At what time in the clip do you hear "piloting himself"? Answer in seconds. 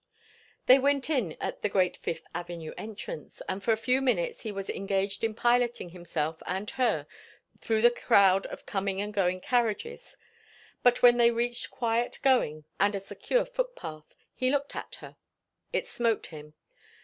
5.35-6.41